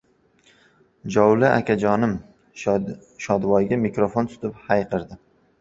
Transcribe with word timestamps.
Jovli 1.15 1.45
akajonim 1.49 2.15
Shodivoyga 2.63 3.81
mikrofon 3.85 4.31
tutib, 4.33 4.57
hayqirdi. 4.73 5.21